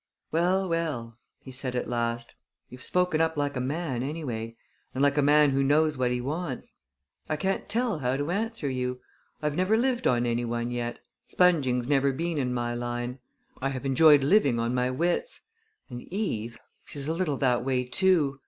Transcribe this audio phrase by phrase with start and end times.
[0.31, 2.33] "Well, well!" he said at last.
[2.69, 4.57] "You've spoken up like a man, anyway
[4.95, 6.73] and like a man who knows what he wants.
[7.29, 8.99] I can't tell how to answer you.
[9.43, 10.97] I have never lived on any one yet.
[11.27, 13.19] Sponging's never been in my line.
[13.61, 15.41] I have enjoyed living on my wits.
[15.87, 18.39] And Eve she's a little that way, too.